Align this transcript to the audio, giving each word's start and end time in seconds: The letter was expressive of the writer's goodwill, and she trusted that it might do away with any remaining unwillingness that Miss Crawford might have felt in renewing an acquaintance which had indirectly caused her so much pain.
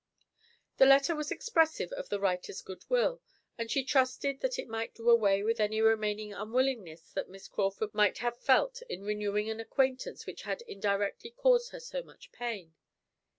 The 0.77 0.87
letter 0.87 1.15
was 1.15 1.29
expressive 1.29 1.91
of 1.91 2.09
the 2.09 2.19
writer's 2.19 2.63
goodwill, 2.63 3.21
and 3.55 3.69
she 3.69 3.83
trusted 3.83 4.39
that 4.39 4.57
it 4.57 4.67
might 4.67 4.95
do 4.95 5.07
away 5.11 5.43
with 5.43 5.59
any 5.59 5.79
remaining 5.79 6.33
unwillingness 6.33 7.11
that 7.11 7.29
Miss 7.29 7.47
Crawford 7.47 7.93
might 7.93 8.17
have 8.17 8.39
felt 8.41 8.81
in 8.89 9.03
renewing 9.03 9.47
an 9.47 9.59
acquaintance 9.59 10.25
which 10.25 10.41
had 10.41 10.63
indirectly 10.63 11.29
caused 11.29 11.69
her 11.69 11.79
so 11.79 12.01
much 12.01 12.31
pain. 12.31 12.73